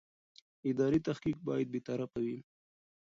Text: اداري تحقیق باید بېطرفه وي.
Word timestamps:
اداري 0.69 0.99
تحقیق 1.07 1.37
باید 1.47 1.67
بېطرفه 1.73 2.19
وي. 2.25 2.37